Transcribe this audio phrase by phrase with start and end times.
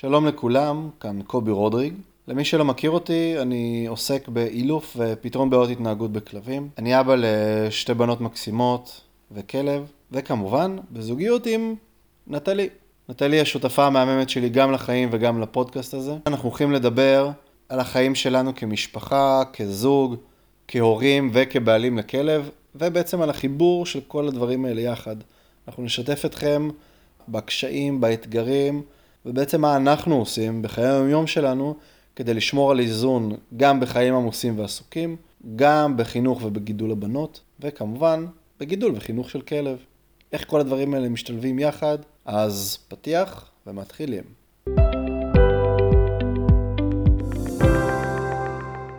[0.00, 1.94] שלום לכולם, כאן קובי רודריג.
[2.28, 6.68] למי שלא מכיר אותי, אני עוסק באילוף ופתרון בעיות התנהגות בכלבים.
[6.78, 9.00] אני אבא לשתי בנות מקסימות
[9.32, 11.74] וכלב, וכמובן, בזוגיות עם
[12.26, 12.68] נטלי.
[13.08, 16.16] נטלי היא השותפה המהממת שלי גם לחיים וגם לפודקאסט הזה.
[16.26, 17.30] אנחנו הולכים לדבר
[17.68, 20.16] על החיים שלנו כמשפחה, כזוג,
[20.68, 25.16] כהורים וכבעלים לכלב, ובעצם על החיבור של כל הדברים האלה יחד.
[25.68, 26.68] אנחנו נשתף אתכם
[27.28, 28.82] בקשיים, באתגרים,
[29.26, 31.76] ובעצם מה אנחנו עושים בחיי היום-יום שלנו
[32.16, 35.16] כדי לשמור על איזון גם בחיים עמוסים ועסוקים,
[35.56, 38.26] גם בחינוך ובגידול הבנות, וכמובן
[38.60, 39.78] בגידול וחינוך של כלב.
[40.32, 41.98] איך כל הדברים האלה משתלבים יחד?
[42.24, 44.24] אז פתיח ומתחילים.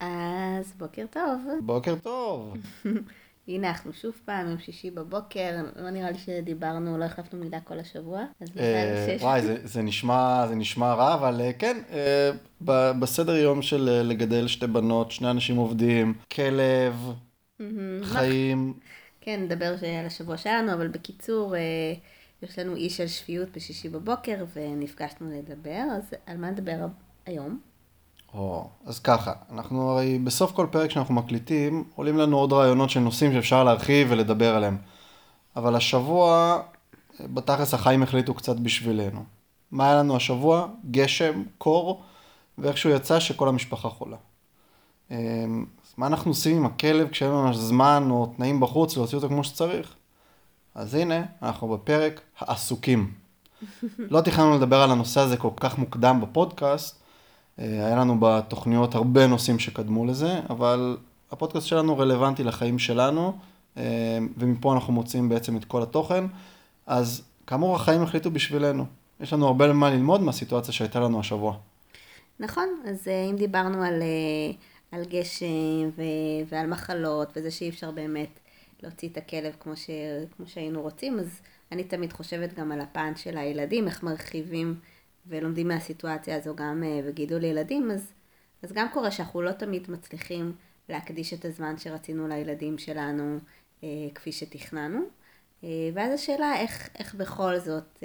[0.02, 1.42] אז בוקר טוב.
[1.62, 2.53] בוקר טוב.
[3.48, 7.80] הנה אנחנו שוב פעם, יום שישי בבוקר, לא נראה לי שדיברנו, לא החלפנו מילה כל
[7.80, 8.23] השבוע.
[8.41, 9.16] אז אה.
[9.20, 12.31] וואי, זה, זה, נשמע, זה נשמע רע, אבל אה, כן, אה,
[12.66, 16.95] ב- בסדר יום של לגדל שתי בנות, שני אנשים עובדים, כלב.
[18.03, 18.73] חיים.
[19.22, 19.66] כן, נדבר
[20.00, 21.56] על השבוע שלנו, אבל בקיצור,
[22.44, 26.86] יש לנו איש של שפיות בשישי בבוקר, ונפגשנו לדבר, אז על מה נדבר
[27.25, 27.59] היום?
[28.34, 33.00] או, אז ככה, אנחנו הרי בסוף כל פרק שאנחנו מקליטים, עולים לנו עוד רעיונות של
[33.00, 34.78] נושאים שאפשר להרחיב ולדבר עליהם.
[35.56, 36.59] אבל השבוע,
[37.20, 39.24] בתכלס החיים החליטו קצת בשבילנו.
[39.72, 40.68] מה היה לנו השבוע?
[40.92, 42.02] גשם, קור,
[42.58, 44.18] ואיכשהו יצא שכל המשפחה חולה.
[45.12, 49.28] אמ, אז מה אנחנו עושים עם הכלב כשאין ממש זמן או תנאים בחוץ להוציא אותו
[49.28, 49.96] כמו שצריך?
[50.76, 53.14] אז הנה, אנחנו בפרק העסוקים.
[53.98, 57.00] לא תכננו לדבר על הנושא הזה כל כך מוקדם בפודקאסט,
[57.64, 60.98] היה לנו בתוכניות הרבה נושאים שקדמו לזה, אבל
[61.31, 63.38] הפודקאסט שלנו רלוונטי לחיים שלנו,
[63.78, 63.84] אה,
[64.38, 66.23] ומפה אנחנו מוצאים בעצם את כל התוכן.
[66.88, 68.86] אז כאמור, החיים החליטו בשבילנו.
[69.20, 71.58] יש לנו הרבה מה ללמוד מהסיטואציה שהייתה לנו השבוע.
[72.40, 74.52] נכון, אז אה, אם דיברנו על, אה,
[74.92, 76.02] על גשם ו,
[76.50, 78.40] ועל מחלות, וזה שאי אפשר באמת
[78.84, 79.90] להוציא את הכלב כמו, ש,
[80.38, 81.41] כמו שהיינו רוצים, אז
[81.72, 84.75] אני תמיד חושבת גם על הפן של הילדים, איך מרחיבים
[85.28, 88.14] ולומדים מהסיטואציה הזו גם אה, בגידול ילדים, אז,
[88.64, 90.54] אז גם קורה שאנחנו לא תמיד מצליחים
[90.90, 93.38] להקדיש את הזמן שרצינו לילדים שלנו
[93.84, 95.00] אה, כפי שתכננו.
[95.64, 98.04] אה, ואז השאלה איך, איך בכל זאת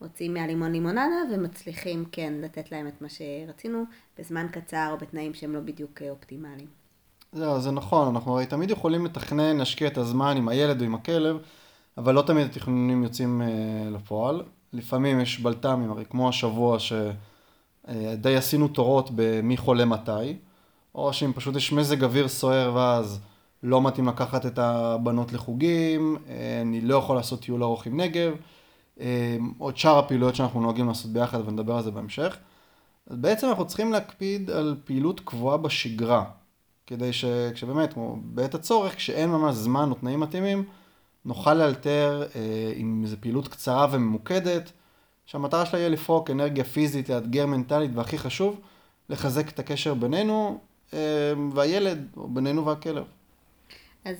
[0.00, 1.02] מוצאים מהלימון לימונדה
[1.32, 3.84] ומצליחים כן לתת להם את מה שרצינו
[4.18, 6.68] בזמן קצר או בתנאים שהם לא בדיוק אופטימליים.
[7.32, 10.94] זהו, זה נכון, אנחנו הרי תמיד יכולים לתכנן, להשקיע את הזמן עם הילד או עם
[10.94, 11.36] הכלב,
[11.96, 13.42] אבל לא תמיד התכנונים יוצאים
[13.90, 14.42] לפועל.
[14.72, 20.36] לפעמים יש בלת"מים, הרי כמו השבוע שדי עשינו תורות במי חולה מתי,
[20.94, 23.20] או שאם פשוט יש מזג אוויר סוער ואז
[23.62, 28.32] לא מתאים לקחת את הבנות לחוגים, אה, אני לא יכול לעשות טיול ארוך עם נגב,
[29.00, 32.36] אה, או את שאר הפעילויות שאנחנו נוהגים לעשות ביחד ונדבר על זה בהמשך.
[33.06, 36.24] אז בעצם אנחנו צריכים להקפיד על פעילות קבועה בשגרה,
[36.86, 40.64] כדי שכשבאמת, בעת הצורך, כשאין ממש זמן או תנאים מתאימים,
[41.24, 44.72] נוכל לאלתר אה, עם איזו פעילות קצרה וממוקדת,
[45.26, 48.60] שהמטרה שלה יהיה לפרוק אנרגיה פיזית, לאתגר מנטלית, והכי חשוב,
[49.08, 50.60] לחזק את הקשר בינינו
[50.94, 53.04] אה, והילד, או בינינו והכלב.
[54.04, 54.16] אז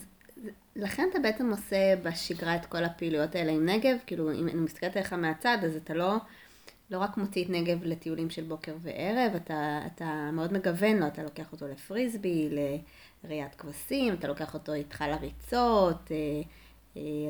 [0.77, 4.97] לכן אתה בעצם עושה בשגרה את כל הפעילויות האלה עם נגב, כאילו אם אני מסתכלת
[4.97, 6.16] עליך מהצד, אז אתה לא,
[6.91, 11.22] לא רק מוציא את נגב לטיולים של בוקר וערב, אתה, אתה מאוד מגוון לו, אתה
[11.22, 12.49] לוקח אותו לפריסבי,
[13.25, 16.16] לראיית כבשים, אתה לוקח אותו איתך לריצות, אה,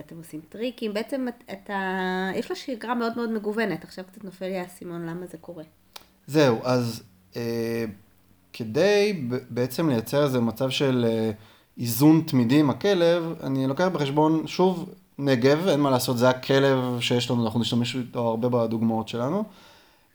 [0.07, 4.59] אתם עושים טריקים, בעצם אתה, יש לו שגרה מאוד מאוד מגוונת, עכשיו קצת נופל לי
[4.59, 5.65] האסימון למה זה קורה.
[6.27, 7.03] זהו, אז
[7.37, 7.85] אה,
[8.53, 11.31] כדי בעצם לייצר איזה מצב של אה,
[11.79, 17.31] איזון תמידי עם הכלב, אני לוקח בחשבון, שוב, נגב, אין מה לעשות, זה הכלב שיש
[17.31, 19.45] לנו, אנחנו נשתמש איתו הרבה בדוגמאות שלנו.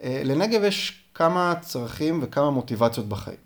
[0.03, 3.37] אה, לנגב יש כמה צרכים וכמה מוטיבציות בחיים.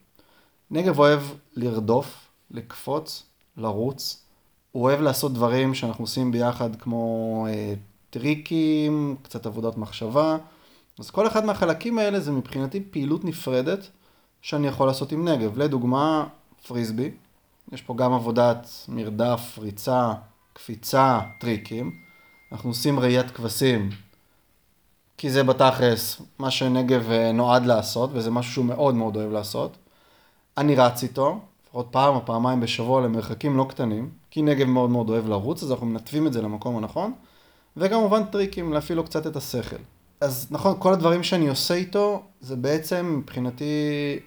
[0.72, 1.22] נגב אוהב
[1.56, 3.24] לרדוף, לקפוץ,
[3.58, 4.29] לרוץ.
[4.72, 7.74] הוא אוהב לעשות דברים שאנחנו עושים ביחד, כמו אה,
[8.09, 10.38] טריקים, קצת עבודת מחשבה.
[11.00, 13.88] אז כל אחד מהחלקים האלה זה מבחינתי פעילות נפרדת
[14.42, 15.57] שאני יכול לעשות עם נגב.
[15.57, 16.27] לדוגמה,
[16.68, 17.12] פריסבי.
[17.71, 20.13] יש פה גם עבודת מרדף, ריצה,
[20.54, 21.92] קפיצה, טריקים.
[22.51, 23.89] אנחנו עושים ראיית כבשים,
[25.18, 29.77] כי זה בתכלס מה שנגב אה, נועד לעשות, וזה משהו שהוא מאוד מאוד אוהב לעשות.
[30.57, 31.39] אני רץ איתו,
[31.69, 35.71] לפחות פעם או פעמיים בשבוע למרחקים לא קטנים, כי נגב מאוד מאוד אוהב לרוץ, אז
[35.71, 37.13] אנחנו מנתבים את זה למקום הנכון,
[37.77, 39.75] וכמובן טריקים, להפעיל לו קצת את השכל.
[40.21, 43.66] אז נכון, כל הדברים שאני עושה איתו, זה בעצם מבחינתי,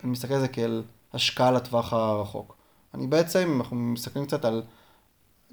[0.04, 2.56] אני מסתכל על זה כאל השקעה לטווח הרחוק.
[2.94, 4.62] אני בעצם, אנחנו מסתכלים קצת על,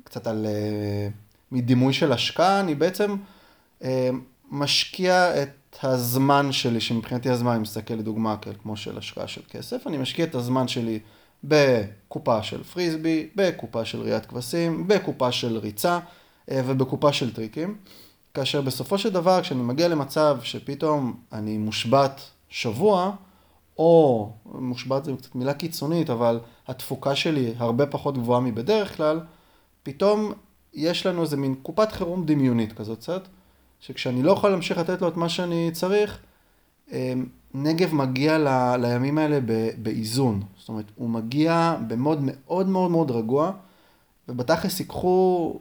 [0.04, 1.14] קצת על uh,
[1.52, 3.16] מדימוי של השקעה, אני בעצם
[3.82, 3.86] uh,
[4.52, 9.98] משקיע את הזמן שלי, שמבחינתי הזמן, אני מסתכל לדוגמה כמו של השקעה של כסף, אני
[9.98, 11.00] משקיע את הזמן שלי
[11.44, 16.00] בקופה של פריסבי, בקופה של ראיית כבשים, בקופה של ריצה
[16.52, 17.78] אה, ובקופה של טריקים.
[18.34, 23.12] כאשר בסופו של דבר, כשאני מגיע למצב שפתאום אני מושבת שבוע,
[23.78, 29.20] או מושבת זה קצת מילה קיצונית, אבל התפוקה שלי הרבה פחות גבוהה מבדרך כלל,
[29.84, 30.34] פתאום
[30.74, 33.28] יש לנו איזה מין קופת חירום דמיונית כזאת קצת,
[33.80, 36.20] שכשאני לא יכול להמשיך לתת לו את מה שאני צריך,
[37.54, 39.40] נגב מגיע ל, לימים האלה
[39.78, 40.42] באיזון.
[40.58, 43.52] זאת אומרת, הוא מגיע במוד מאוד מאוד מאוד רגוע,
[44.30, 45.60] ובתכלס ייקחו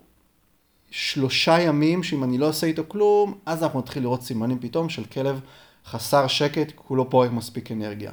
[0.90, 5.04] שלושה ימים שאם אני לא עושה איתו כלום, אז אנחנו נתחיל לראות סימנים פתאום של
[5.04, 5.40] כלב
[5.86, 8.12] חסר שקט, לא פורק מספיק אנרגיה.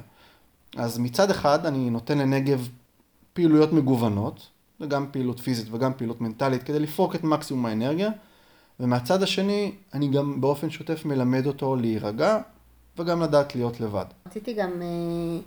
[0.76, 2.68] אז מצד אחד אני נותן לנגב
[3.32, 4.48] פעילויות מגוונות,
[4.80, 8.10] וגם פעילות פיזית וגם פעילות מנטלית, כדי לפרוק את מקסימום האנרגיה,
[8.80, 12.40] ומהצד השני, אני גם באופן שוטף מלמד אותו להירגע,
[12.98, 14.04] וגם לדעת להיות לבד.
[14.26, 15.38] רציתי גם, אה,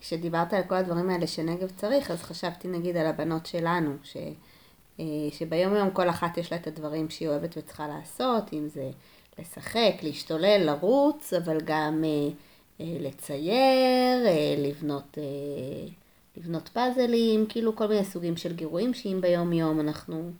[0.00, 4.16] כשדיברת על כל הדברים האלה שנגב צריך, אז חשבתי נגיד על הבנות שלנו, ש...
[5.00, 8.90] אה, שביום יום כל אחת יש לה את הדברים שהיא אוהבת וצריכה לעשות, אם זה
[9.38, 14.26] לשחק, להשתולל, לרוץ, אבל גם אה, לצייר,
[14.58, 15.18] לבנות,
[16.36, 20.30] לבנות פאזלים, כאילו כל מיני סוגים של גירויים שאם ביום יום אנחנו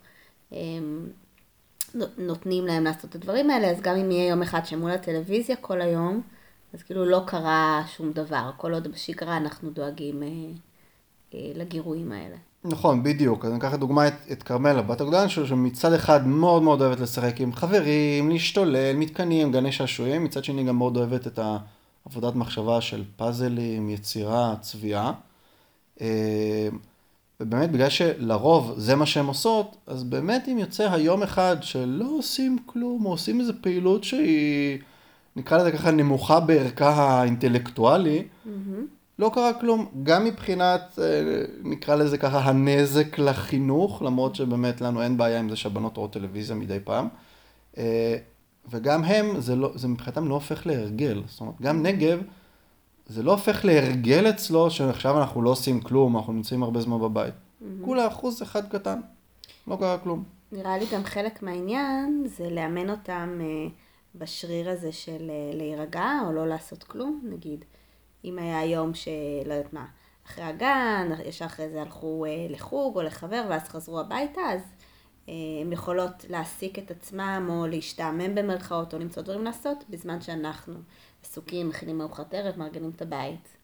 [2.19, 5.81] נותנים להם לעשות את הדברים האלה, אז גם אם יהיה יום אחד שמול הטלוויזיה כל
[5.81, 6.23] היום,
[6.75, 8.51] אז כאילו לא קרה שום דבר.
[8.57, 10.29] כל עוד בשגרה אנחנו דואגים אה,
[11.35, 12.37] אה, לגירויים האלה.
[12.65, 13.45] נכון, בדיוק.
[13.45, 17.01] אז אני אקח לדוגמה את, את כרמלה, בת הגדולה שלו, שמצד אחד מאוד מאוד אוהבת
[17.01, 22.81] לשחק עם חברים, להשתולל, מתקנים, גני שעשועים, מצד שני גם מאוד אוהבת את העבודת מחשבה
[22.81, 25.13] של פאזלים, יצירה, צביעה.
[26.01, 26.69] אה,
[27.41, 32.59] ובאמת, בגלל שלרוב זה מה שהן עושות, אז באמת אם יוצא היום אחד שלא עושים
[32.67, 34.79] כלום, או עושים איזו פעילות שהיא,
[35.37, 38.49] נקרא לזה ככה, נמוכה בערכה האינטלקטואלי, mm-hmm.
[39.19, 39.87] לא קרה כלום.
[40.03, 45.57] גם מבחינת, אה, נקרא לזה ככה, הנזק לחינוך, למרות שבאמת לנו אין בעיה עם זה
[45.57, 47.09] שהבנות רואות טלוויזיה מדי פעם.
[47.79, 48.17] אה,
[48.71, 51.23] וגם הם, זה, לא, זה מבחינתם לא הופך להרגל.
[51.27, 52.23] זאת אומרת, גם נגב,
[53.07, 57.35] זה לא הופך להרגל אצלו שעכשיו אנחנו לא עושים כלום, אנחנו נמצאים הרבה זמן בבית.
[57.35, 57.65] Mm-hmm.
[57.85, 59.01] כולה אחוז אחד קטן,
[59.67, 60.25] לא קרה כלום.
[60.53, 63.69] נראה לי גם חלק מהעניין זה לאמן אותם אה,
[64.15, 67.65] בשריר הזה של אה, להירגע או לא לעשות כלום, נגיד.
[68.25, 69.87] אם היה יום שלא יודעת מה,
[70.27, 74.61] אחרי הגן, ישר אחרי זה הלכו אה, לחוג או לחבר ואז חזרו הביתה, אז
[75.63, 80.75] הן יכולות להעסיק את עצמם או להשתעמם במרכאות או למצוא דברים לעשות בזמן שאנחנו
[81.23, 83.57] עסוקים, מכינים ארוחת ערב, מארגנים את הבית.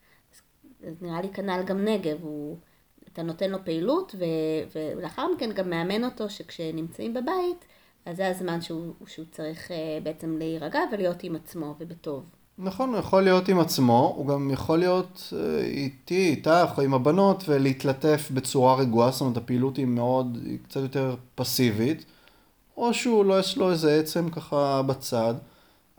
[0.87, 2.57] אז נראה לי כנ"ל גם נגב, הוא,
[3.13, 4.25] אתה נותן לו פעילות ו,
[4.97, 7.65] ולאחר מכן גם מאמן אותו שכשנמצאים בבית,
[8.07, 12.25] אז זה הזמן שהוא, שהוא צריך אה, בעצם להירגע ולהיות עם עצמו ובטוב.
[12.59, 16.95] נכון, הוא יכול להיות עם עצמו, הוא גם יכול להיות אה, איתי, איתך או עם
[16.95, 22.05] הבנות ולהתלטף בצורה רגועה, זאת אומרת הפעילות היא מאוד, היא קצת יותר פסיבית,
[22.77, 25.35] או שהוא לא יש לו איזה עצם ככה בצד.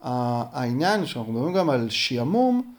[0.02, 2.74] העניין שאנחנו מדברים גם על שעמום,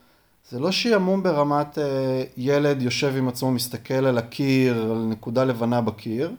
[0.51, 5.81] זה לא שעמום ברמת אה, ילד יושב עם עצמו, מסתכל על הקיר, על נקודה לבנה
[5.81, 6.33] בקיר,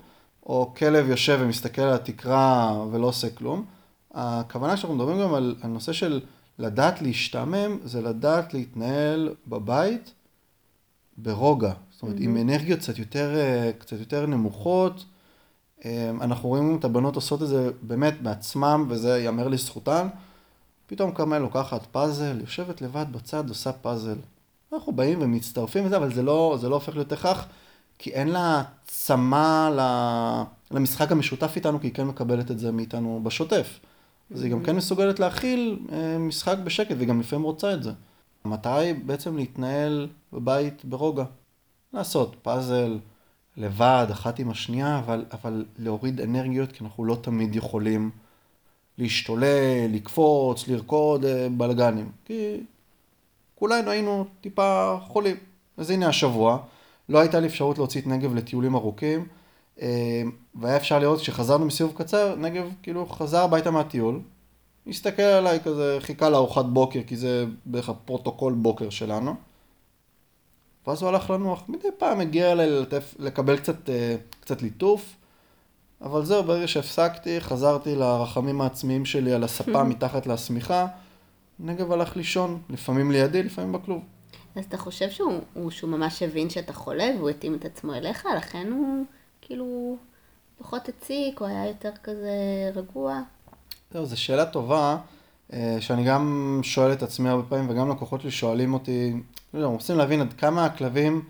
[0.46, 3.66] או כלב יושב ומסתכל על התקרה ולא עושה כלום.
[4.14, 6.22] הכוונה שאנחנו מדברים גם על, על נושא של
[6.60, 10.14] לדעת להשתעמם, זה לדעת להתנהל בבית
[11.18, 11.74] ברוגע.
[11.92, 12.24] זאת אומרת, mm-hmm.
[12.24, 13.36] עם אנרגיות קצת יותר,
[13.78, 15.06] קצת יותר נמוכות.
[15.86, 20.08] אה, אנחנו רואים את הבנות עושות את זה באמת בעצמם, וזה ייאמר לזכותן.
[20.88, 24.18] פתאום כרמל לוקחת פאזל, יושבת לבד בצד, עושה פאזל.
[24.74, 27.48] אנחנו באים ומצטרפים וזה, אבל זה לא, זה לא הופך להיות הכרח,
[27.98, 29.70] כי אין לה צמא
[30.72, 33.80] למשחק המשותף איתנו, כי היא כן מקבלת את זה מאיתנו בשוטף.
[34.34, 34.66] אז היא גם mm-hmm.
[34.66, 37.92] כן מסוגלת להכיל אה, משחק בשקט, והיא גם לפעמים רוצה את זה.
[38.44, 41.24] המטרה היא בעצם להתנהל בבית ברוגע.
[41.94, 43.00] לעשות פאזל
[43.58, 48.12] לבד, אחת עם השנייה, אבל, אבל להוריד אנרגיות, כי אנחנו לא תמיד יכולים
[48.98, 52.12] להשתולל, לקפוץ, לרקוד, אה, בלאגנים.
[52.26, 52.58] כי
[53.56, 55.36] כולנו היינו טיפה חולים.
[55.78, 56.58] אז הנה השבוע,
[57.14, 59.28] לא הייתה לי אפשרות להוציא את נגב לטיולים ארוכים,
[59.82, 60.22] אה,
[60.56, 64.20] והיה אפשר לראות שחזרנו מסיבוב קצר, נגב כאילו חזר הביתה מהטיול,
[64.88, 69.36] הסתכל עליי כזה, חיכה לארוחת בוקר, כי זה בערך הפרוטוקול בוקר שלנו.
[70.88, 75.16] ואז הוא הלך לנוח, מדי פעם הגיע אליי לטף, לקבל קצת, אה, קצת ליטוף.
[76.02, 80.88] אבל זהו, ברגע שהפסקתי, חזרתי לרחמים העצמיים שלי על הספה מתחת לשמיכה,
[81.60, 84.02] נגב הלך לישון, לפעמים לידי, לפעמים בכלוב.
[84.56, 88.72] אז אתה חושב שהוא, שהוא ממש הבין שאתה חולה והוא התאים את עצמו אליך, לכן
[88.72, 89.06] הוא
[89.42, 89.98] כאילו
[90.58, 92.32] פחות הציק, או היה יותר כזה
[92.76, 93.22] רגוע?
[93.92, 94.98] זהו, זו שאלה טובה.
[95.54, 99.14] אה, שאני גם שואל את עצמי הרבה פעמים, וגם לקוחות שלי שואלים אותי,
[99.54, 101.22] לא יודע, רוצים להבין עד כמה הכלבים,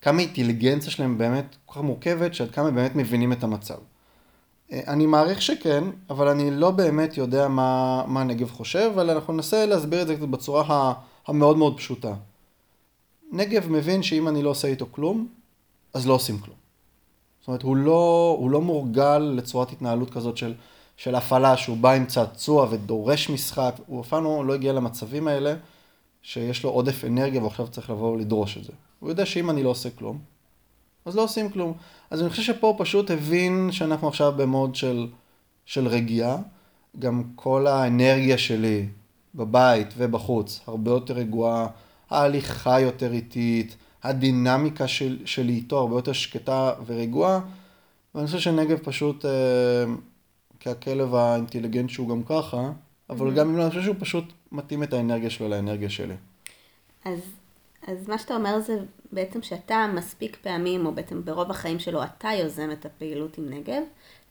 [0.00, 3.78] כמה האינטליגנציה שלהם באמת כל כך מורכבת, שעד כמה הם באמת מבינים את המצב.
[4.72, 9.32] אה, אני מעריך שכן, אבל אני לא באמת יודע מה, מה הנגב חושב, אבל אנחנו
[9.32, 10.92] ננסה להסביר את זה בצורה
[11.26, 12.14] המאוד מאוד פשוטה.
[13.32, 15.28] נגב מבין שאם אני לא עושה איתו כלום,
[15.94, 16.56] אז לא עושים כלום.
[17.40, 20.54] זאת אומרת, הוא לא, הוא לא מורגל לצורת התנהלות כזאת של,
[20.96, 25.28] של הפעלה, שהוא בא עם צעצוע ודורש משחק, הוא אף פעם לא, לא הגיע למצבים
[25.28, 25.54] האלה
[26.22, 28.72] שיש לו עודף אנרגיה ועכשיו צריך לבוא ולדרוש את זה.
[29.00, 30.18] הוא יודע שאם אני לא עושה כלום,
[31.04, 31.72] אז לא עושים כלום.
[32.10, 35.06] אז אני חושב שפה הוא פשוט הבין שאנחנו עכשיו במוד של,
[35.64, 36.36] של רגיעה.
[36.98, 38.88] גם כל האנרגיה שלי
[39.34, 41.66] בבית ובחוץ הרבה יותר רגועה,
[42.12, 47.40] ההליכה יותר איטית, הדינמיקה של, שלי איתו הרבה יותר שקטה ורגועה.
[48.14, 49.84] ואני חושב שנגב פשוט, אה,
[50.60, 52.70] ככלב האינטליגנט שהוא גם ככה,
[53.10, 53.34] אבל mm-hmm.
[53.34, 56.14] גם אם לא, אני חושב שהוא פשוט מתאים את האנרגיה שלו לאנרגיה שלי.
[57.04, 57.20] אז
[57.86, 58.78] אז מה שאתה אומר זה
[59.12, 63.82] בעצם שאתה מספיק פעמים, או בעצם ברוב החיים שלו, אתה יוזם את הפעילות עם נגב,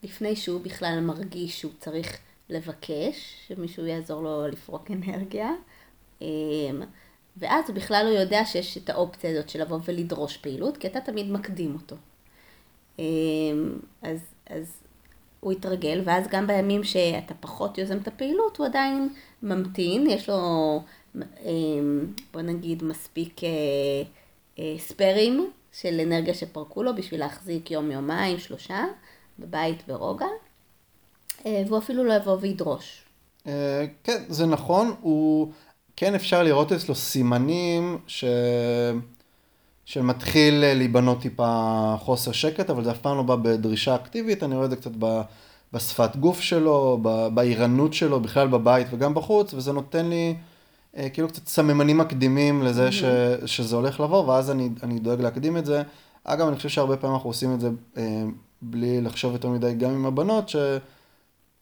[0.03, 2.17] לפני שהוא בכלל מרגיש שהוא צריך
[2.49, 5.49] לבקש, שמישהו יעזור לו לפרוק אנרגיה.
[7.37, 11.01] ואז הוא בכלל לא יודע שיש את האופציה הזאת של לבוא ולדרוש פעילות, כי אתה
[11.01, 11.95] תמיד מקדים אותו.
[12.99, 14.19] אמ, אז,
[14.49, 14.83] אז
[15.39, 20.81] הוא יתרגל, ואז גם בימים שאתה פחות יוזם את הפעילות, הוא עדיין ממתין, יש לו
[21.15, 23.49] אמ, בוא נגיד מספיק אה,
[24.59, 28.85] אה, ספיירים של אנרגיה שפרקו לו בשביל להחזיק יום, יומיים, שלושה,
[29.39, 30.27] בבית ברוגע,
[31.45, 33.03] אה, והוא אפילו לא יבוא וידרוש.
[34.03, 35.51] כן, זה נכון, הוא,
[35.95, 38.25] כן אפשר לראות אצלו סימנים ש...
[39.85, 44.65] שמתחיל להיבנות טיפה חוסר שקט, אבל זה אף פעם לא בא בדרישה אקטיבית, אני רואה
[44.65, 44.91] את זה קצת
[45.73, 46.99] בשפת גוף שלו,
[47.33, 50.35] בערנות שלו, בכלל בבית וגם בחוץ, וזה נותן לי...
[50.97, 53.03] אה, כאילו קצת סממנים מקדימים לזה ש,
[53.45, 55.83] שזה הולך לבוא, ואז אני, אני דואג להקדים את זה.
[56.23, 58.23] אגב, אני חושב שהרבה פעמים אנחנו עושים את זה אה,
[58.61, 60.49] בלי לחשוב יותר מדי גם עם הבנות,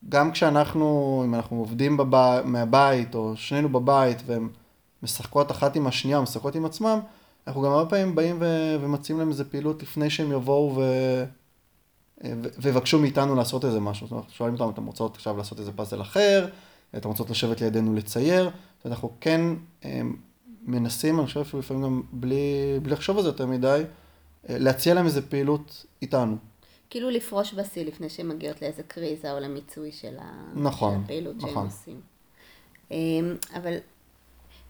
[0.07, 2.41] שגם כשאנחנו, אם אנחנו עובדים בב...
[2.45, 4.47] מהבית, או שנינו בבית, והן
[5.03, 6.99] משחקות אחת עם השנייה, משחקות עם עצמם,
[7.47, 8.75] אנחנו גם הרבה פעמים באים ו...
[8.81, 10.81] ומציעים להם איזה פעילות לפני שהם יבואו ו...
[12.23, 14.07] אה, ויבקשו מאיתנו לעשות איזה משהו.
[14.07, 16.47] זאת אומרת, שואלים אותם, אתם רוצות עכשיו לעשות איזה פאזל אחר,
[16.97, 18.49] אתם רוצות לשבת לידינו לצייר.
[18.85, 19.41] אנחנו כן
[19.85, 20.01] אה,
[20.65, 23.83] מנסים, אני חושב אפילו לפעמים גם בלי, בלי לחשוב על זה יותר מדי,
[24.49, 26.37] אה, להציע להם איזה פעילות איתנו.
[26.89, 30.17] כאילו לפרוש בשיא לפני שהן מגיעות לאיזה קריזה או למיצוי של,
[30.55, 31.49] נכון, של הפעילות נכון.
[31.49, 32.01] שהם עושים.
[32.91, 33.73] אמ, אבל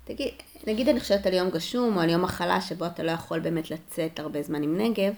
[0.03, 0.33] תגיד,
[0.67, 3.71] נגיד אני חושבת על יום גשום או על יום מחלה שבו אתה לא יכול באמת
[3.71, 5.13] לצאת הרבה זמן עם נגב,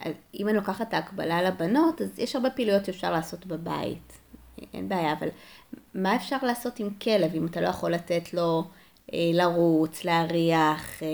[0.00, 4.18] אז אם אני לוקחת את ההקבלה לבנות, אז יש הרבה פעילויות שאפשר לעשות בבית.
[4.74, 5.28] אין בעיה, אבל
[5.94, 8.64] מה אפשר לעשות עם כלב, אם אתה לא יכול לתת לו
[9.12, 11.08] אה, לרוץ, להריח, אה,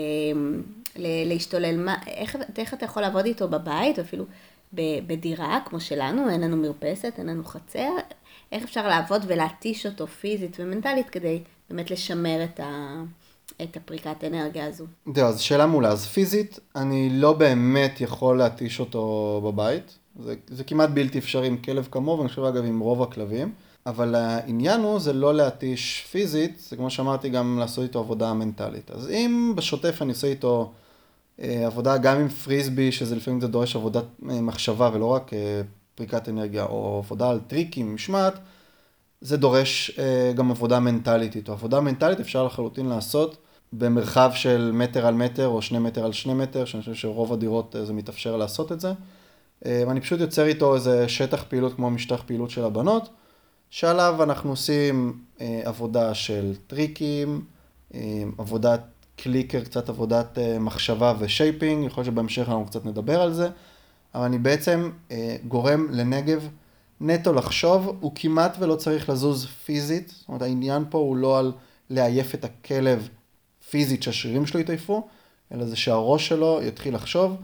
[1.25, 4.25] להשתולל, מה, איך, איך אתה יכול לעבוד איתו בבית, או אפילו
[4.73, 7.89] בדירה כמו שלנו, אין לנו מרפסת, אין לנו חצר,
[8.51, 13.01] איך אפשר לעבוד ולהתיש אותו פיזית ומנטלית כדי באמת לשמר את, ה,
[13.61, 14.85] את הפריקת אנרגיה הזו.
[15.15, 15.89] זהו, אז שאלה מעולה.
[15.89, 19.97] אז פיזית, אני לא באמת יכול להתיש אותו בבית.
[20.23, 23.53] זה, זה כמעט בלתי אפשרי עם כלב כמוהו, ואני חושב אגב עם רוב הכלבים.
[23.85, 28.91] אבל העניין הוא זה לא להתיש פיזית, זה כמו שאמרתי גם לעשות איתו עבודה מנטלית.
[28.91, 30.71] אז אם בשוטף אני עושה איתו
[31.41, 35.61] עבודה גם עם פריסבי, שזה לפעמים זה דורש עבודת אה, מחשבה ולא רק אה,
[35.95, 38.33] פריקת אנרגיה, או עבודה על טריקים, משמעת,
[39.21, 41.51] זה דורש אה, גם עבודה מנטלית איתו.
[41.51, 43.37] עבודה מנטלית אפשר לחלוטין לעשות
[43.73, 47.75] במרחב של מטר על מטר או שני מטר על שני מטר, שאני חושב שרוב הדירות
[47.75, 48.93] אה, זה מתאפשר לעשות את זה.
[49.65, 53.09] אה, ואני פשוט יוצר איתו איזה שטח פעילות כמו משטח פעילות של הבנות.
[53.69, 57.45] שעליו אנחנו עושים אה, עבודה של טריקים,
[57.93, 58.81] אה, עבודת
[59.23, 63.49] clicker, קצת עבודת אה, מחשבה ו shaping, יכול להיות שבהמשך אנחנו קצת נדבר על זה,
[64.15, 66.49] אבל אני בעצם אה, גורם לנגב
[67.01, 71.51] נטו לחשוב, הוא כמעט ולא צריך לזוז פיזית, זאת אומרת העניין פה הוא לא על
[71.89, 73.09] לעייף את הכלב
[73.69, 75.07] פיזית שהשרירים שלו יתעייפו,
[75.51, 77.35] אלא זה שהראש שלו יתחיל לחשוב,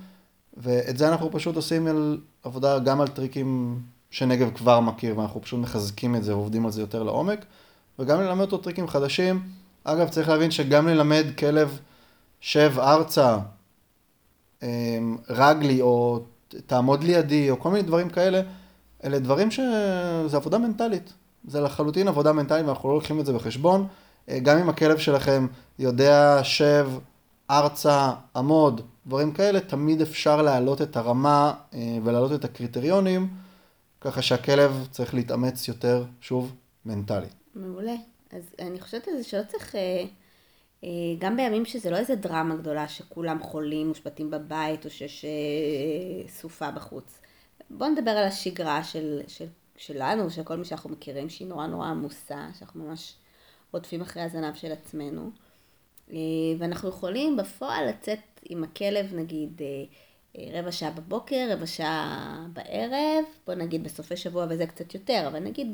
[0.58, 3.80] ואת זה אנחנו פשוט עושים על עבודה גם על טריקים
[4.12, 7.46] שנגב כבר מכיר, ואנחנו פשוט מחזקים את זה ועובדים על זה יותר לעומק,
[8.00, 9.67] וגם ללמד אותו טריקים חדשים.
[9.90, 11.80] אגב, צריך להבין שגם ללמד כלב
[12.40, 13.38] שב ארצה,
[14.64, 16.20] אמ, רגלי, או
[16.66, 18.42] תעמוד לידי, או כל מיני דברים כאלה,
[19.04, 21.14] אלה דברים שזה עבודה מנטלית.
[21.48, 23.88] זה לחלוטין עבודה מנטלית, ואנחנו לא לוקחים את זה בחשבון.
[24.30, 25.48] אה, גם אם הכלב שלכם
[25.80, 26.90] יודע שב,
[27.52, 33.28] ארצה, עמוד, דברים כאלה, תמיד אפשר להעלות את הרמה אה, ולהעלות את הקריטריונים.
[34.02, 37.34] ככה שהכלב צריך להתאמץ יותר, שוב, מנטלית.
[37.56, 37.96] מעולה.
[38.32, 40.04] אז אני חושבת על זה שלא צריך, אה,
[40.84, 46.30] אה, גם בימים שזה לא איזה דרמה גדולה שכולם חולים, מושבתים בבית או שיש אה,
[46.30, 47.20] סופה בחוץ.
[47.70, 49.46] בואו נדבר על השגרה של, של,
[49.78, 53.14] שלנו, של כל מי שאנחנו מכירים, שהיא נורא נורא עמוסה, שאנחנו ממש
[53.72, 55.32] רודפים אחרי הזנב של עצמנו.
[56.60, 59.62] ואנחנו יכולים בפועל לצאת עם הכלב נגיד
[60.54, 65.74] רבע שעה בבוקר, רבע שעה בערב, בוא נגיד בסופי שבוע וזה קצת יותר, אבל נגיד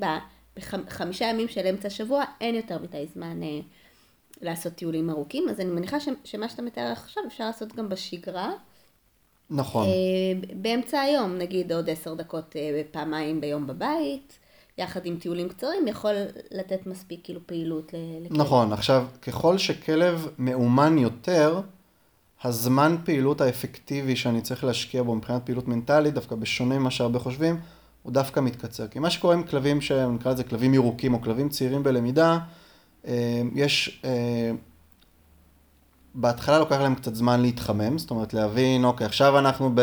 [0.57, 3.39] בחמישה ימים של אמצע השבוע אין יותר מדי זמן
[4.41, 8.51] לעשות טיולים ארוכים, אז אני מניחה שמה שאתה מתאר עכשיו אפשר לעשות גם בשגרה.
[9.49, 9.87] נכון.
[10.55, 12.55] באמצע היום, נגיד עוד עשר דקות
[12.91, 14.39] פעמיים ביום בבית.
[14.77, 16.13] יחד עם טיולים קצרים, יכול
[16.51, 17.91] לתת מספיק כאילו פעילות
[18.21, 18.37] לכלב.
[18.37, 21.61] נכון, עכשיו, ככל שכלב מאומן יותר,
[22.43, 27.59] הזמן פעילות האפקטיבי שאני צריך להשקיע בו מבחינת פעילות מנטלית, דווקא בשונה ממה שהרבה חושבים,
[28.03, 28.87] הוא דווקא מתקצר.
[28.87, 32.39] כי מה שקורה עם כלבים שנקרא לזה כלבים ירוקים או כלבים צעירים בלמידה,
[33.07, 34.51] אה, יש, אה,
[36.15, 39.75] בהתחלה לוקח להם קצת זמן להתחמם, זאת אומרת להבין, אוקיי, עכשיו אנחנו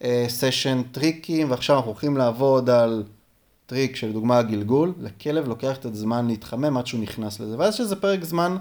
[0.00, 3.04] בסשן טריקים ועכשיו אנחנו הולכים לעבוד על
[3.66, 7.96] טריק שלדוגמה הגלגול, לכלב לוקח קצת זמן להתחמם עד שהוא נכנס לזה, ואז יש איזה
[7.96, 8.56] פרק זמן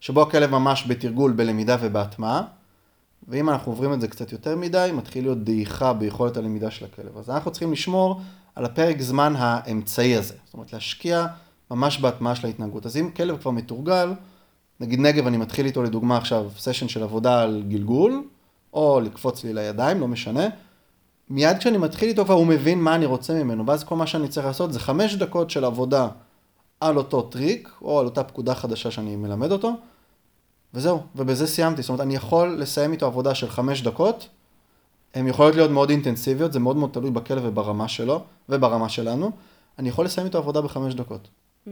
[0.00, 2.42] שבו הכלב ממש בתרגול, בלמידה ובהטמעה,
[3.28, 7.18] ואם אנחנו עוברים את זה קצת יותר מדי, מתחיל להיות דעיכה ביכולת הלמידה של הכלב.
[7.18, 8.20] אז אנחנו צריכים לשמור
[8.54, 11.26] על הפרק זמן האמצעי הזה, זאת אומרת להשקיע
[11.70, 12.86] ממש בהטמעה של ההתנהגות.
[12.86, 14.12] אז אם כלב כבר מתורגל,
[14.80, 18.22] נגיד נגב, אני מתחיל איתו לדוגמה עכשיו סשן של עבודה על גלגול,
[18.72, 20.46] או לקפוץ לי לידיים, לא משנה,
[21.30, 24.28] מיד כשאני מתחיל איתו כבר הוא מבין מה אני רוצה ממנו, ואז כל מה שאני
[24.28, 26.08] צריך לעשות זה חמש דקות של עבודה
[26.80, 29.72] על אותו טריק, או על אותה פקודה חדשה שאני מלמד אותו,
[30.74, 31.82] וזהו, ובזה סיימתי.
[31.82, 34.28] זאת אומרת, אני יכול לסיים איתו עבודה של חמש דקות,
[35.14, 39.30] הן יכולות להיות מאוד אינטנסיביות, זה מאוד מאוד תלוי בכלב וברמה שלו, וברמה שלנו.
[39.78, 41.28] אני יכול לסיים איתו עבודה בחמש דקות.
[41.66, 41.70] Mm-hmm.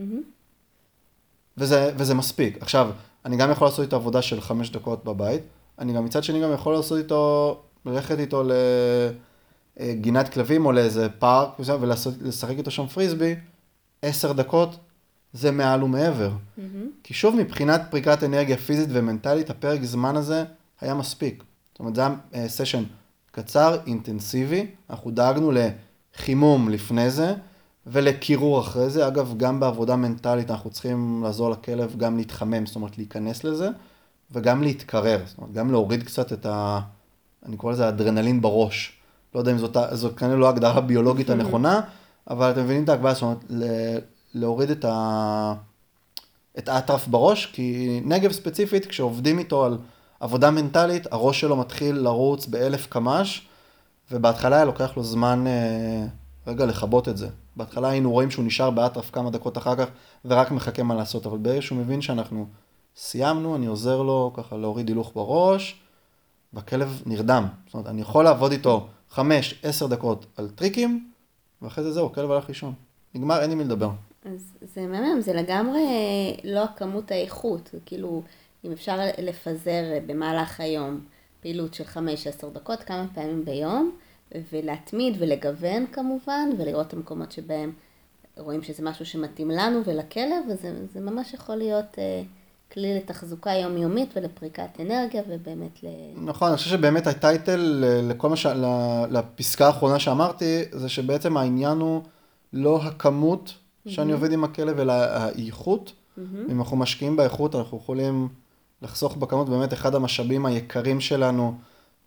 [1.57, 2.57] וזה, וזה מספיק.
[2.61, 2.91] עכשיו,
[3.25, 5.41] אני גם יכול לעשות איתו עבודה של חמש דקות בבית,
[5.79, 8.51] אני גם מצד שני גם יכול לעשות איתו, ללכת איתו ל...
[9.81, 13.35] גינת כלבים או לאיזה פארק ולשחק איתו שם פריסבי,
[14.01, 14.77] עשר דקות
[15.33, 16.31] זה מעל ומעבר.
[16.31, 16.61] Mm-hmm.
[17.03, 20.43] כי שוב, מבחינת פריקת אנרגיה פיזית ומנטלית, הפרק זמן הזה
[20.81, 21.43] היה מספיק.
[21.71, 22.83] זאת אומרת, זה היה סשן
[23.31, 27.33] קצר, אינטנסיבי, אנחנו דאגנו לחימום לפני זה
[27.87, 29.07] ולקירור אחרי זה.
[29.07, 33.69] אגב, גם בעבודה מנטלית אנחנו צריכים לעזור לכלב גם להתחמם, זאת אומרת להיכנס לזה,
[34.31, 36.79] וגם להתקרר, זאת אומרת, גם להוריד קצת את ה...
[37.45, 38.93] אני קורא לזה אדרנלין בראש.
[39.35, 41.81] לא יודע אם זאת, זאת כנראה לא ההגדרה הביולוגית הנכונה,
[42.29, 43.45] אבל אתם מבינים את ההגבלה, זאת אומרת,
[44.37, 45.53] להוריד את, ה...
[46.57, 49.77] את האטרף בראש, כי נגב ספציפית, כשעובדים איתו על
[50.19, 53.47] עבודה מנטלית, הראש שלו מתחיל לרוץ באלף קמ"ש,
[54.11, 56.05] ובהתחלה היה לוקח לו זמן אה,
[56.47, 57.29] רגע לכבות את זה.
[57.55, 59.87] בהתחלה היינו רואים שהוא נשאר באטרף כמה דקות אחר כך,
[60.25, 62.47] ורק מחכה מה לעשות, אבל ברגע שהוא מבין שאנחנו
[62.95, 65.79] סיימנו, אני עוזר לו ככה להוריד הילוך בראש,
[66.53, 67.47] והכלב נרדם.
[67.65, 71.11] זאת אומרת, אני יכול לעבוד איתו חמש, עשר דקות על טריקים,
[71.61, 72.73] ואחרי זה זהו, הכלב הלך לישון.
[73.15, 73.89] נגמר, אין עם מי לדבר.
[74.33, 75.87] אז זה מהמם, זה לגמרי
[76.43, 78.23] לא הכמות האיכות, כאילו,
[78.65, 80.99] אם אפשר לפזר במהלך היום
[81.41, 83.91] פעילות של חמש, עשר דקות, כמה פעמים ביום,
[84.51, 87.73] ולהתמיד ולגוון כמובן, ולראות את המקומות שבהם
[88.37, 91.99] רואים שזה משהו שמתאים לנו ולכלב, וזה ממש יכול להיות...
[91.99, 92.23] אה,
[92.71, 95.87] כלי לתחזוקה יומיומית ולפריקת אנרגיה ובאמת ל...
[96.15, 98.45] נכון, אני חושב שבאמת הטייטל לכל מה ש...
[99.09, 102.01] לפסקה האחרונה שאמרתי, זה שבעצם העניין הוא
[102.53, 103.53] לא הכמות
[103.87, 105.93] שאני עובד עם הכלב, אלא האיכות.
[106.49, 108.27] אם אנחנו משקיעים באיכות, אנחנו יכולים
[108.81, 111.57] לחסוך בכמות, באמת אחד המשאבים היקרים שלנו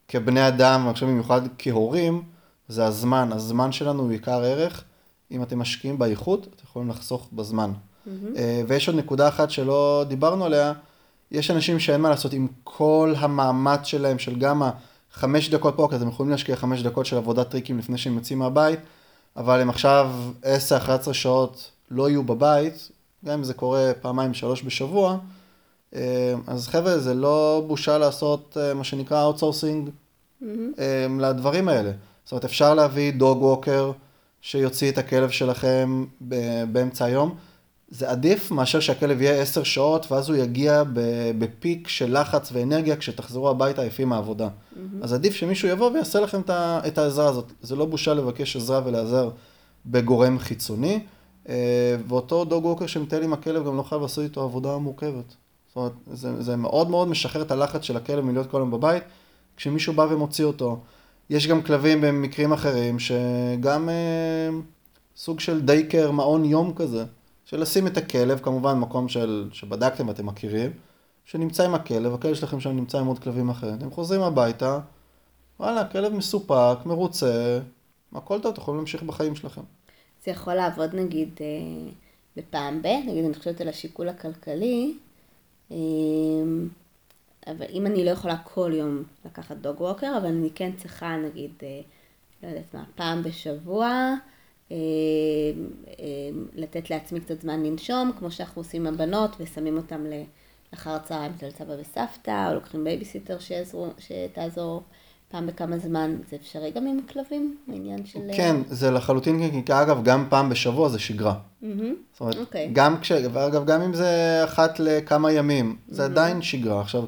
[0.08, 2.22] כבני אדם, חושב במיוחד כהורים,
[2.68, 3.32] זה הזמן.
[3.32, 4.84] הזמן שלנו הוא עיקר ערך.
[5.30, 7.70] אם אתם משקיעים באיכות, אתם יכולים לחסוך בזמן.
[7.72, 8.10] Mm-hmm.
[8.68, 10.72] ויש עוד נקודה אחת שלא דיברנו עליה,
[11.30, 14.62] יש אנשים שאין מה לעשות עם כל המאמץ שלהם, של גם
[15.12, 18.38] החמש דקות פה, אז הם יכולים להשקיע חמש דקות של עבודת טריקים לפני שהם יוצאים
[18.38, 18.80] מהבית,
[19.36, 20.10] אבל הם עכשיו
[21.08, 22.90] 10-11 שעות לא יהיו בבית,
[23.24, 25.18] גם אם זה קורה פעמיים שלוש בשבוע,
[25.94, 29.90] אה, אז חבר'ה, זה לא בושה לעשות אה, מה שנקרא outsourcing
[30.42, 30.46] mm-hmm.
[31.20, 31.92] לדברים האלה.
[32.24, 33.92] זאת אומרת, אפשר להביא dog walker
[34.40, 36.04] שיוציא את הכלב שלכם
[36.72, 37.34] באמצע היום.
[37.90, 40.82] זה עדיף מאשר שהכלב יהיה עשר שעות, ואז הוא יגיע
[41.38, 44.48] בפיק של לחץ ואנרגיה כשתחזרו הביתה עייפים מהעבודה.
[44.48, 44.78] Mm-hmm.
[45.02, 46.40] אז עדיף שמישהו יבוא ויעשה לכם
[46.86, 47.52] את העזרה הזאת.
[47.62, 49.30] זה לא בושה לבקש עזרה ולעזר
[49.86, 51.00] בגורם חיצוני.
[51.48, 55.34] אה, ואותו דוג ווקר שמטייל עם הכלב גם לא חייב לעשות איתו עבודה מורכבת.
[55.66, 59.02] זאת אומרת, זה, זה מאוד מאוד משחרר את הלחץ של הכלב מלהיות כל היום בבית,
[59.56, 60.80] כשמישהו בא ומוציא אותו.
[61.30, 64.48] יש גם כלבים במקרים אחרים שגם אה,
[65.16, 67.04] סוג של דייקר, מעון יום כזה.
[67.50, 70.70] של לשים את הכלב, כמובן מקום של, שבדקתם ואתם מכירים,
[71.24, 74.78] שנמצא עם הכלב, הכלב שלכם שם נמצא עם עוד כלבים אחרים, אתם חוזרים הביתה,
[75.60, 77.58] וואלה, הכלב מסופק, מרוצה,
[78.14, 79.60] הכל טוב, אתם יכולים להמשיך בחיים שלכם.
[80.24, 81.92] זה יכול לעבוד נגיד אה,
[82.36, 84.94] בפעם ב, נגיד אני חושבת על השיקול הכלכלי,
[85.72, 85.76] אה,
[87.46, 91.52] אבל אם אני לא יכולה כל יום לקחת dog walker, אבל אני כן צריכה נגיד,
[91.62, 91.80] אה,
[92.42, 94.14] לא יודעת מה, פעם בשבוע,
[96.54, 100.04] לתת לעצמי קצת זמן לנשום, כמו שאנחנו עושים עם הבנות, ושמים אותם
[100.72, 104.82] לאחר הצהריים אצל סבא וסבתא, או לוקחים בייביסיטר שיעזרו, שתעזור
[105.30, 106.16] פעם בכמה זמן.
[106.30, 108.18] זה אפשרי גם עם כלבים, העניין של...
[108.36, 111.34] כן, זה לחלוטין, כי אגב, גם פעם בשבוע זה שגרה.
[111.62, 111.94] מהמם.
[112.12, 112.70] זאת אומרת, אוקיי.
[112.72, 113.12] גם כש...
[113.32, 116.80] ואגב, גם אם זה אחת לכמה ימים, זה עדיין שגרה.
[116.80, 117.04] עכשיו,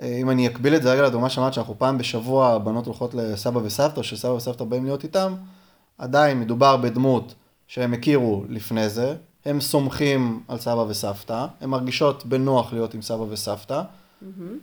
[0.00, 3.58] אה, אם אני אקביל את זה רגע לדוגמה שאמרת שאנחנו פעם בשבוע, הבנות הולכות לסבא
[3.58, 5.34] וסבתא, שסבא וסבתא באים להיות איתם,
[5.98, 7.34] עדיין מדובר בדמות
[7.66, 13.22] שהם הכירו לפני זה, הם סומכים על סבא וסבתא, הן מרגישות בנוח להיות עם סבא
[13.28, 13.82] וסבתא,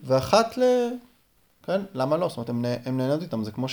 [0.03, 0.61] ואחת ל...
[1.63, 2.29] כן, למה לא?
[2.29, 3.67] זאת אומרת, נה- הן נהנות איתם, זה כמו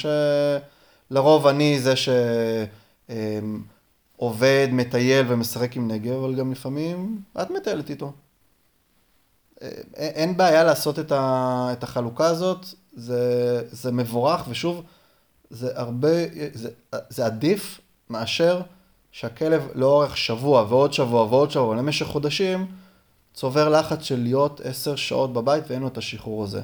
[1.11, 1.95] שלרוב אני זה
[4.17, 8.13] שעובד, מטייל ומשחק עם נגב, אבל גם לפעמים את מטיילת איתו.
[9.63, 14.83] אה, אין בעיה לעשות את, ה, את החלוקה הזאת, זה, זה מבורך, ושוב,
[15.51, 16.09] זה הרבה,
[16.53, 16.71] זה,
[17.09, 18.61] זה עדיף מאשר
[19.13, 22.67] שהכלב לאורך שבוע ועוד שבוע ועוד שבוע, למשך חודשים,
[23.35, 26.63] צובר לחץ של להיות עשר שעות בבית ואין לו את השחרור הזה.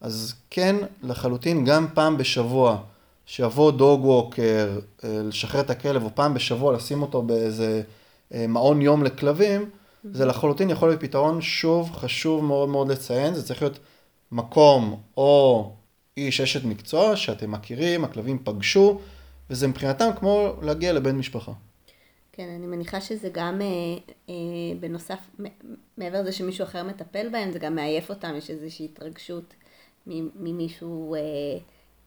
[0.00, 2.78] אז כן, לחלוטין, גם פעם בשבוע,
[3.26, 7.82] שיבוא דוג ווקר, אה, לשחרר את הכלב, או פעם בשבוע לשים אותו באיזה
[8.34, 9.70] אה, מעון יום לכלבים,
[10.12, 13.78] זה לחלוטין יכול להיות פתרון, שוב, חשוב מאוד מאוד לציין, זה צריך להיות
[14.32, 15.70] מקום או
[16.16, 19.00] איש אשת מקצוע שאתם מכירים, הכלבים פגשו,
[19.50, 21.52] וזה מבחינתם כמו להגיע לבן משפחה.
[22.32, 23.66] כן, אני מניחה שזה גם אה,
[24.28, 24.34] אה,
[24.80, 25.18] בנוסף,
[25.96, 29.54] מעבר לזה שמישהו אחר מטפל בהם, זה גם מעייף אותם, יש איזושהי התרגשות
[30.06, 31.20] ממישהו אה,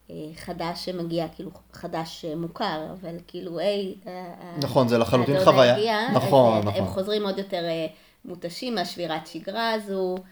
[0.09, 5.51] אה, חדש שמגיע, כאילו חדש אה, מוכר, אבל כאילו, היי, אה, נכון, זה לחלוטין הדודה
[5.51, 5.75] חוויה.
[5.75, 6.93] הגיעה, נכון, אז, אה, הם נכון.
[6.93, 7.87] חוזרים עוד יותר אה,
[8.25, 10.23] מותשים מהשבירת שגרה הזו, אה,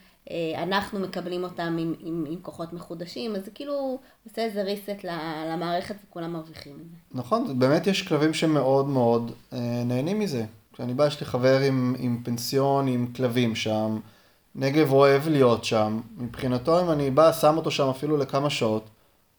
[0.58, 5.08] אנחנו מקבלים אותם עם, עם, עם כוחות מחודשים, אז זה כאילו עושה איזה reset
[5.52, 6.96] למערכת וכולם מרוויחים מזה.
[7.12, 10.46] נכון, באמת יש כלבים שמאוד מאוד אה, נהנים מזה.
[10.74, 14.00] כשאני בא, יש לי חבר עם, עם פנסיון, עם כלבים שם,
[14.56, 16.00] נגב אוהב להיות שם.
[16.18, 18.90] מבחינתו, אם אני בא, שם אותו שם אפילו לכמה שעות,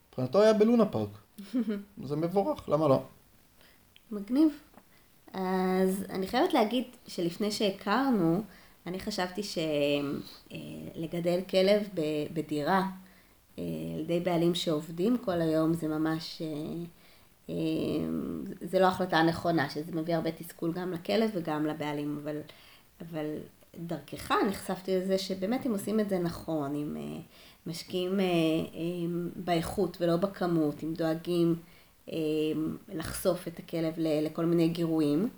[0.08, 1.08] מבחינתו היה בלונה פארק.
[2.04, 3.02] זה מבורך, למה לא?
[4.10, 4.48] מגניב.
[5.34, 8.42] אז אני חייבת להגיד שלפני שהכרנו,
[8.88, 9.42] אני חשבתי
[10.92, 12.82] שלגדל כלב ב- בדירה,
[13.58, 16.46] אה, על ידי בעלים שעובדים כל היום, זה ממש, אה,
[17.50, 17.54] אה,
[18.60, 22.40] זה לא החלטה נכונה, שזה מביא הרבה תסכול גם לכלב וגם לבעלים, אבל,
[23.00, 23.26] אבל
[23.76, 27.20] דרכך נחשפתי לזה שבאמת אם עושים את זה נכון, אם אה,
[27.66, 28.30] משקיעים אה, אה,
[29.36, 31.56] באיכות ולא בכמות, אם דואגים
[32.12, 32.16] אה,
[32.94, 35.28] לחשוף את הכלב לכל מיני גירויים, אה,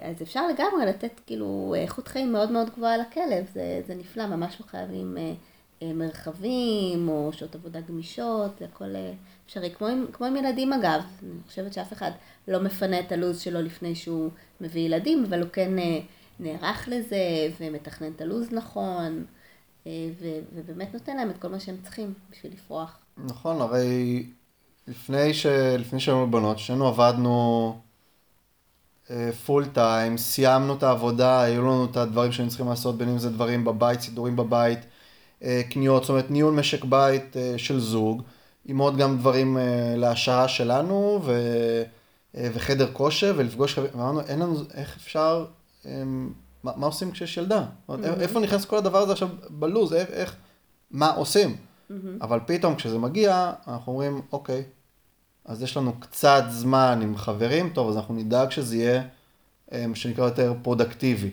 [0.00, 4.56] אז אפשר לגמרי לתת כאילו איכות חיים מאוד מאוד גבוהה לכלב, זה, זה נפלא, ממש
[4.60, 5.32] לא חייבים אה,
[5.82, 9.12] אה, מרחבים או שעות עבודה גמישות, זה הכל אה,
[9.46, 12.10] אפשרי, כמו כמו עם ילדים אגב, אני חושבת שאף אחד
[12.48, 16.00] לא מפנה את הלו"ז שלו לפני שהוא מביא ילדים, אבל הוא כן אה,
[16.40, 17.18] נערך לזה
[17.60, 19.24] ומתכנן את הלו"ז נכון,
[19.86, 22.98] אה, ו, ובאמת נותן להם את כל מה שהם צריכים בשביל לפרוח.
[23.24, 24.26] נכון, הרי
[24.88, 25.46] לפני, ש...
[25.78, 27.76] לפני שהיינו בנות, שנינו עבדנו
[29.46, 33.30] פול טיים, סיימנו את העבודה, היו לנו את הדברים שהיינו צריכים לעשות, בין אם זה
[33.30, 34.78] דברים בבית, סידורים בבית,
[35.42, 38.22] אה, קניות, זאת אומרת ניהול משק בית אה, של זוג,
[38.64, 41.32] עם עוד גם דברים אה, להעשרה שלנו, ו...
[42.36, 45.46] אה, וחדר כושר, ולפגוש חברים, ואמרנו, אין לנו, איך אפשר,
[45.86, 46.02] אה,
[46.64, 47.64] מה, מה עושים כשיש ילדה?
[47.88, 50.36] אומרת, איפה נכנס כל הדבר הזה עכשיו בלו"ז, איך, איך,
[50.90, 51.56] מה עושים?
[52.20, 54.62] אבל פתאום כשזה מגיע, אנחנו אומרים, אוקיי,
[55.50, 59.02] אז יש לנו קצת זמן עם חברים, טוב, אז אנחנו נדאג שזה יהיה,
[59.72, 61.30] אה, מה שנקרא יותר פרודקטיבי.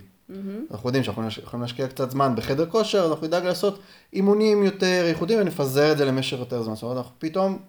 [0.72, 3.80] אנחנו יודעים שאנחנו יכולים להשקיע קצת זמן בחדר כושר, אז אנחנו נדאג לעשות
[4.14, 6.76] אימונים יותר איכותיים ונפזר את זה למשך יותר זמן.
[6.76, 7.60] זאת אומרת, אנחנו פתאום,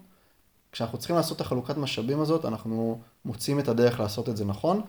[0.71, 4.81] כשאנחנו צריכים לעשות את החלוקת משאבים הזאת, אנחנו מוצאים את הדרך לעשות את זה נכון,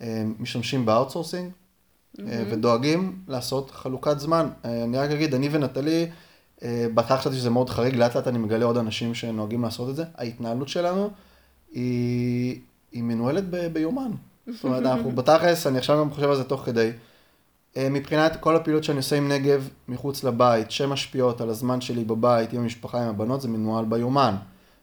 [0.00, 1.50] אה, משתמשים ב outsourcing,
[2.20, 4.48] אה, ודואגים לעשות חלוקת זמן.
[4.64, 6.06] אני רק אגיד, אני ונטלי,
[6.94, 10.04] בהתחלה חשבתי שזה מאוד חריג, לאט לאט אני מגלה עוד אנשים שנוהגים לעשות את זה.
[10.16, 11.10] ההתנהלות שלנו
[11.72, 12.60] היא,
[12.92, 14.10] היא מנוהלת ב, ביומן.
[14.46, 16.90] זאת אומרת, אנחנו בתכלס, אני עכשיו גם חושב על זה תוך כדי.
[17.76, 22.52] אה, מבחינת כל הפעילות שאני עושה עם נגב מחוץ לבית, שמשפיעות על הזמן שלי בבית,
[22.52, 24.34] עם המשפחה, עם הבנות, זה מנוהל ביומן.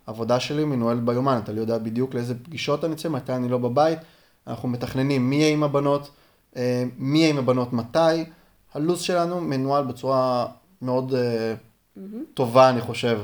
[0.07, 3.99] העבודה שלי מנוהלת ביומן, אתה יודע בדיוק לאיזה פגישות אני יוצא, מתי אני לא בבית.
[4.47, 6.09] אנחנו מתכננים מי יהיה עם הבנות,
[6.55, 8.23] אה, מי עם הבנות מתי.
[8.73, 10.45] הלו"ז שלנו מנוהל בצורה
[10.83, 11.53] מאוד אה,
[12.33, 13.19] טובה, אני חושב,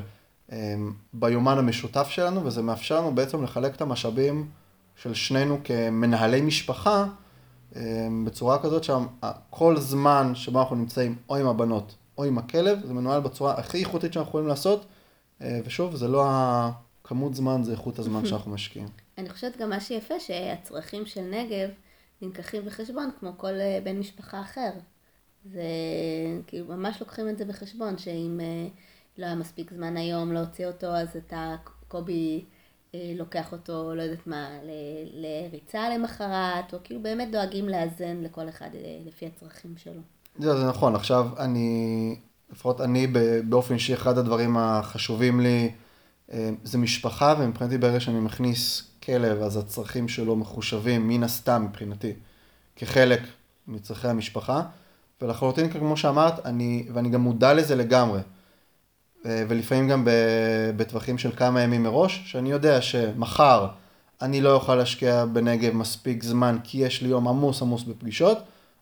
[0.51, 0.75] אה,
[1.13, 4.49] ביומן המשותף שלנו, וזה מאפשר לנו בעצם לחלק את המשאבים
[4.95, 7.05] של שנינו כמנהלי משפחה,
[7.75, 12.93] אה, בצורה כזאת שכל זמן שבו אנחנו נמצאים או עם הבנות או עם הכלב, זה
[12.93, 14.85] מנוהל בצורה הכי איכותית שאנחנו יכולים לעשות,
[15.65, 18.87] ושוב, זה לא הכמות זמן, זה איכות הזמן שאנחנו משקיעים.
[19.17, 21.69] אני חושבת גם מה שיפה, שהצרכים של נגב
[22.21, 24.69] נלקחים בחשבון כמו כל בן משפחה אחר.
[25.45, 25.61] זה
[26.47, 28.67] כאילו ממש לוקחים את זה בחשבון, שאם אה,
[29.17, 31.55] לא היה מספיק זמן היום להוציא אותו, אז אתה,
[31.87, 32.45] קובי
[32.95, 38.49] אה, לוקח אותו, לא יודעת מה, ל- לריצה למחרת, או כאילו באמת דואגים לאזן לכל
[38.49, 40.01] אחד אה, לפי הצרכים שלו.
[40.39, 42.15] זה, זה נכון, עכשיו אני,
[42.51, 43.07] לפחות אני
[43.49, 45.71] באופן אישי, אחד הדברים החשובים לי
[46.31, 52.13] אה, זה משפחה, ומבחינתי ברגע שאני מכניס כלב, אז הצרכים שלו מחושבים מן הסתם מבחינתי,
[52.75, 53.21] כחלק
[53.67, 54.63] מצרכי המשפחה,
[55.21, 58.19] ולחלוטין כמו שאמרת, אני, ואני גם מודע לזה לגמרי,
[59.25, 60.07] ולפעמים גם
[60.77, 63.67] בטווחים של כמה ימים מראש, שאני יודע שמחר
[64.21, 68.37] אני לא אוכל להשקיע בנגב מספיק זמן, כי יש לי יום עמוס עמוס בפגישות,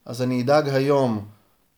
[0.05, 1.25] אז אני אדאג היום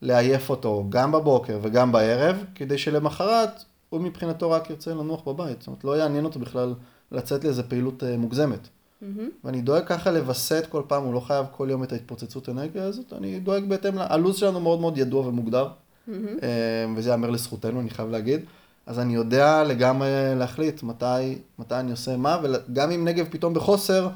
[0.02, 5.60] לעייף אותו גם בבוקר וגם בערב, כדי שלמחרת הוא מבחינתו רק ירצה לנוח בבית.
[5.60, 6.74] זאת אומרת, לא יעניין אותו בכלל
[7.12, 8.68] לצאת לאיזה פעילות אה, מוגזמת.
[9.02, 9.30] מהמם.
[9.44, 13.14] ואני דואג ככה לווסת כל פעם, הוא לא חייב כל יום את ההתפוצצות אנרגיה הזאת,
[13.14, 15.70] אני דואג בהתאם, ל- הלו"ז שלנו מאוד מאוד ידוע ומוגדר,
[16.08, 16.28] מהמם.
[16.44, 18.42] אה, וזה ייאמר לזכותנו, אני חייב להגיד.
[18.86, 21.06] אז אני יודע לגמרי להחליט מתי,
[21.60, 24.10] מתי אני עושה מה, וגם אם נגב פתאום בחוסר,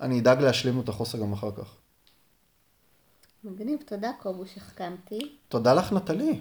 [0.00, 1.74] אני אדאג להשלים את החוסר גם אחר כך.
[3.44, 6.40] מגניב, תודה קובו שהחכמתי, תודה לך, נטלי.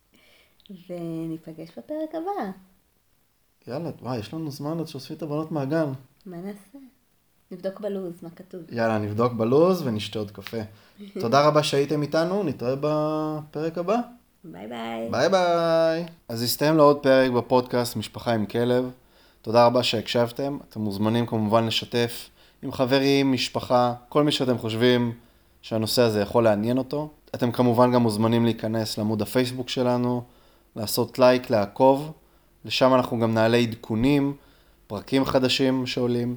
[0.88, 2.50] וניפגש בפרק הבא.
[3.66, 5.92] יאללה, וואי, יש לנו זמן עד שאוספים את הבנות מהגן.
[6.26, 6.78] מה נעשה?
[7.50, 8.60] נבדוק בלו"ז, מה כתוב.
[8.72, 10.56] יאללה, נבדוק בלוז ונשתה עוד קפה.
[11.20, 13.96] תודה רבה שהייתם איתנו, נתראה בפרק הבא.
[14.44, 15.08] ביי ביי.
[15.10, 16.06] ביי ביי.
[16.28, 18.90] אז הסתיים לו עוד פרק בפודקאסט משפחה עם כלב.
[19.42, 20.58] תודה רבה שהקשבתם.
[20.68, 22.30] אתם מוזמנים כמובן לשתף
[22.62, 25.12] עם חברים, משפחה, כל מי שאתם חושבים
[25.62, 27.10] שהנושא הזה יכול לעניין אותו.
[27.34, 30.22] אתם כמובן גם מוזמנים להיכנס לעמוד הפייסבוק שלנו,
[30.76, 32.12] לעשות לייק, לעקוב.
[32.64, 34.36] לשם אנחנו גם נעלה עדכונים,
[34.86, 36.36] פרקים חדשים שעולים,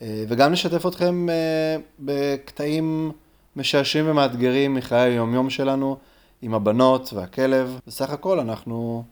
[0.00, 3.12] וגם נשתף אתכם אה, בקטעים
[3.56, 5.96] משעשעים ומאתגרים מחיי היומיום שלנו
[6.42, 7.78] עם הבנות והכלב.
[7.86, 9.04] בסך הכל אנחנו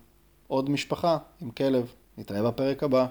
[0.47, 1.93] עוד משפחה עם כלב.
[2.19, 3.07] נתראה בפרק הבא.